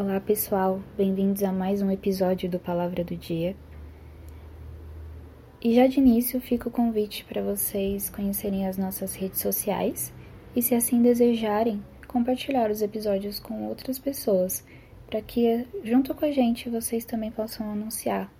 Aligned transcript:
Olá 0.00 0.20
pessoal, 0.20 0.80
bem-vindos 0.96 1.42
a 1.42 1.50
mais 1.50 1.82
um 1.82 1.90
episódio 1.90 2.48
do 2.48 2.60
Palavra 2.60 3.02
do 3.02 3.16
Dia. 3.16 3.56
E 5.60 5.74
já 5.74 5.88
de 5.88 5.98
início 5.98 6.40
fica 6.40 6.68
o 6.68 6.70
convite 6.70 7.24
para 7.24 7.42
vocês 7.42 8.08
conhecerem 8.08 8.68
as 8.68 8.78
nossas 8.78 9.16
redes 9.16 9.40
sociais 9.40 10.14
e, 10.54 10.62
se 10.62 10.72
assim 10.72 11.02
desejarem, 11.02 11.82
compartilhar 12.06 12.70
os 12.70 12.80
episódios 12.80 13.40
com 13.40 13.66
outras 13.66 13.98
pessoas, 13.98 14.64
para 15.10 15.20
que, 15.20 15.66
junto 15.82 16.14
com 16.14 16.24
a 16.24 16.30
gente, 16.30 16.70
vocês 16.70 17.04
também 17.04 17.32
possam 17.32 17.68
anunciar 17.68 18.32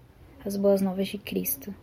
as 0.45 0.57
boas 0.57 0.81
novas 0.81 1.09
de 1.09 1.19
Cristo. 1.19 1.75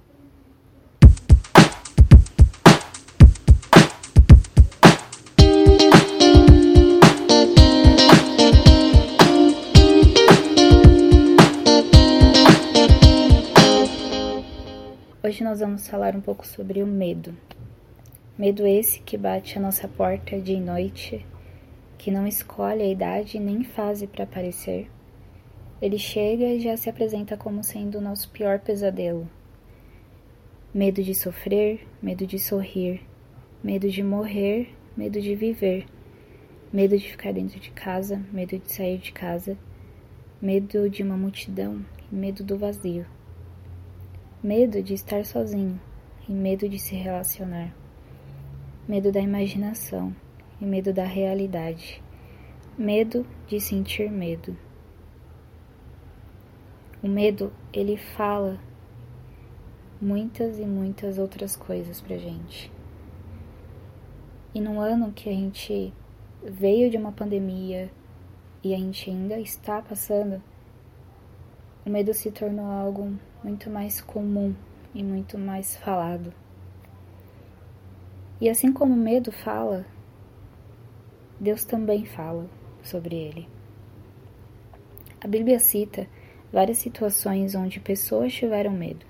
Hoje 15.26 15.44
nós 15.44 15.60
vamos 15.60 15.88
falar 15.88 16.16
um 16.16 16.22
pouco 16.22 16.46
sobre 16.46 16.84
o 16.84 16.86
medo. 16.86 17.36
Medo 18.38 18.64
esse 18.68 19.00
que 19.00 19.18
bate 19.18 19.58
a 19.58 19.62
nossa 19.62 19.88
porta 19.88 20.40
dia 20.40 20.56
e 20.56 20.62
noite, 20.62 21.26
que 21.98 22.12
não 22.12 22.28
escolhe 22.28 22.84
a 22.84 22.88
idade 22.88 23.40
nem 23.40 23.64
fase 23.64 24.06
para 24.06 24.26
aparecer. 24.26 24.88
Ele 25.82 25.98
chega 25.98 26.44
e 26.46 26.60
já 26.60 26.78
se 26.78 26.92
apresenta 26.92 27.36
como 27.36 27.64
sendo 27.64 27.98
o 27.98 28.02
nosso 28.02 28.30
pior 28.30 28.60
pesadelo. 28.60 29.28
Medo 30.72 31.02
de 31.02 31.16
sofrer, 31.16 31.88
medo 32.00 32.28
de 32.28 32.38
sorrir, 32.38 33.02
medo 33.64 33.90
de 33.90 34.04
morrer, 34.04 34.76
medo 34.96 35.20
de 35.20 35.34
viver, 35.34 35.88
medo 36.72 36.96
de 36.96 37.10
ficar 37.10 37.34
dentro 37.34 37.60
de 37.60 37.72
casa, 37.72 38.24
medo 38.32 38.60
de 38.60 38.72
sair 38.72 39.00
de 39.00 39.12
casa, 39.12 39.58
medo 40.40 40.88
de 40.88 41.02
uma 41.02 41.18
multidão 41.18 41.84
medo 42.12 42.44
do 42.44 42.58
vazio 42.60 43.08
medo 44.46 44.84
de 44.84 44.94
estar 44.94 45.26
sozinho 45.26 45.82
e 46.30 46.32
medo 46.32 46.70
de 46.70 46.78
se 46.78 46.94
relacionar, 46.94 47.76
medo 48.88 49.12
da 49.12 49.20
imaginação 49.20 50.16
e 50.62 50.66
medo 50.68 50.94
da 50.94 51.04
realidade, 51.04 52.00
medo 52.78 53.26
de 53.48 53.60
sentir 53.60 54.12
medo. 54.12 54.56
O 57.02 57.08
medo, 57.08 57.52
ele 57.74 57.98
fala 57.98 58.60
muitas 60.00 60.60
e 60.60 60.66
muitas 60.68 61.18
outras 61.18 61.56
coisas 61.56 62.00
pra 62.00 62.16
gente. 62.16 62.72
E 64.54 64.62
num 64.62 64.80
ano 64.80 65.12
que 65.12 65.28
a 65.28 65.34
gente 65.34 65.92
veio 66.44 66.92
de 66.92 66.98
uma 66.98 67.12
pandemia 67.12 67.90
e 68.64 68.76
a 68.76 68.78
gente 68.78 69.10
ainda 69.10 69.40
está 69.40 69.82
passando, 69.82 70.40
o 71.86 71.90
medo 71.90 72.16
se 72.16 72.32
tornou 72.32 72.66
algo 72.66 73.14
muito 73.44 73.70
mais 73.70 74.02
comum 74.02 74.56
e 74.94 75.04
muito 75.04 75.38
mais 75.38 75.76
falado. 75.78 76.34
E 78.42 78.50
assim 78.50 78.74
como 78.74 78.94
o 78.94 78.98
medo 78.98 79.32
fala, 79.32 79.86
Deus 81.40 81.64
também 81.64 82.04
fala 82.04 82.50
sobre 82.82 83.16
ele. 83.16 83.48
A 85.22 85.28
Bíblia 85.28 85.60
cita 85.60 86.08
várias 86.52 86.80
situações 86.80 87.54
onde 87.54 87.80
pessoas 87.80 88.34
tiveram 88.34 88.72
medo. 88.72 89.06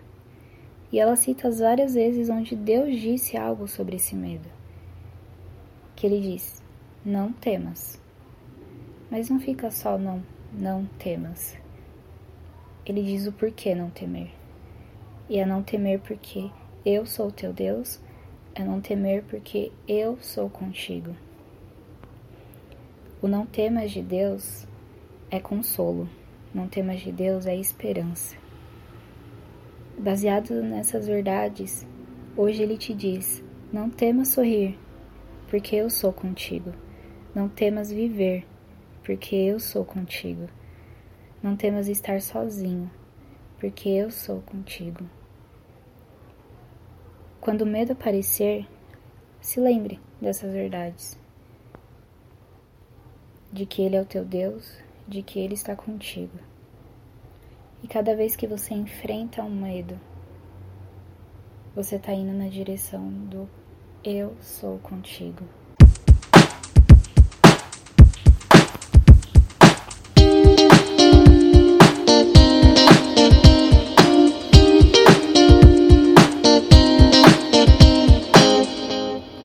E 0.91 0.99
ela 0.99 1.15
cita 1.15 1.47
as 1.47 1.59
várias 1.59 1.93
vezes 1.93 2.29
onde 2.29 2.55
Deus 2.55 2.99
disse 2.99 3.37
algo 3.37 3.67
sobre 3.67 3.95
esse 3.95 4.15
medo. 4.15 4.49
Que 5.95 6.07
ele 6.07 6.21
diz: 6.21 6.61
Não 7.05 7.31
temas. 7.31 7.99
Mas 9.09 9.29
não 9.29 9.39
fica 9.39 9.71
só 9.71 9.97
não, 9.97 10.23
não 10.53 10.85
temas 10.99 11.57
ele 12.85 13.01
diz 13.01 13.25
o 13.27 13.31
porquê 13.31 13.73
não 13.73 13.89
temer. 13.89 14.31
E 15.27 15.39
é 15.39 15.45
não 15.45 15.63
temer 15.63 15.99
porque 15.99 16.49
eu 16.85 17.05
sou 17.05 17.31
teu 17.31 17.51
Deus, 17.51 17.99
é 18.53 18.63
não 18.63 18.79
temer 18.79 19.23
porque 19.23 19.71
eu 19.87 20.17
sou 20.21 20.49
contigo. 20.49 21.15
O 23.21 23.27
não 23.27 23.45
temas 23.45 23.91
de 23.91 24.01
Deus 24.01 24.67
é 25.31 25.39
consolo, 25.39 26.07
não 26.53 26.67
temas 26.67 27.01
de 27.01 27.11
Deus 27.11 27.47
é 27.47 27.55
esperança. 27.55 28.35
Baseado 29.97 30.61
nessas 30.61 31.07
verdades, 31.07 31.87
hoje 32.37 32.61
ele 32.61 32.77
te 32.77 32.93
diz: 32.93 33.43
não 33.73 33.89
temas 33.89 34.29
sorrir, 34.29 34.77
porque 35.49 35.75
eu 35.75 35.89
sou 35.89 36.13
contigo. 36.13 36.71
Não 37.33 37.49
temas 37.49 37.91
viver, 37.91 38.45
porque 39.03 39.35
eu 39.35 39.59
sou 39.59 39.83
contigo. 39.83 40.47
Não 41.45 41.55
temas 41.55 41.87
estar 41.87 42.23
sozinho, 42.23 42.89
porque 43.59 43.87
eu 43.87 44.09
sou 44.09 44.41
contigo. 44.41 45.07
Quando 47.39 47.61
o 47.61 47.67
medo 47.67 47.93
aparecer, 47.93 48.67
se 49.39 49.59
lembre 49.59 49.99
dessas 50.19 50.51
verdades. 50.51 51.19
De 53.53 53.63
que 53.67 53.83
Ele 53.83 53.95
é 53.95 54.01
o 54.01 54.07
teu 54.07 54.25
Deus, 54.25 54.75
de 55.07 55.21
que 55.21 55.37
Ele 55.39 55.53
está 55.53 55.75
contigo. 55.75 56.39
E 57.83 57.87
cada 57.87 58.15
vez 58.15 58.35
que 58.35 58.47
você 58.47 58.73
enfrenta 58.73 59.43
um 59.43 59.55
medo, 59.55 59.99
você 61.75 61.97
está 61.97 62.11
indo 62.11 62.33
na 62.33 62.47
direção 62.47 63.07
do 63.07 63.47
Eu 64.03 64.35
sou 64.41 64.79
contigo. 64.79 65.45